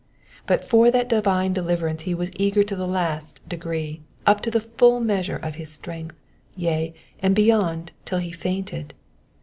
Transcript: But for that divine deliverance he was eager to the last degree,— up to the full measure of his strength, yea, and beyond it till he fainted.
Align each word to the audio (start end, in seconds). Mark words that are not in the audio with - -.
But 0.47 0.65
for 0.65 0.89
that 0.89 1.09
divine 1.09 1.53
deliverance 1.53 2.01
he 2.01 2.15
was 2.15 2.31
eager 2.33 2.63
to 2.63 2.75
the 2.75 2.87
last 2.87 3.39
degree,— 3.47 4.01
up 4.25 4.41
to 4.41 4.49
the 4.49 4.59
full 4.61 4.99
measure 4.99 5.37
of 5.37 5.53
his 5.57 5.71
strength, 5.71 6.15
yea, 6.55 6.95
and 7.19 7.35
beyond 7.35 7.89
it 7.89 7.93
till 8.05 8.17
he 8.17 8.31
fainted. 8.31 8.95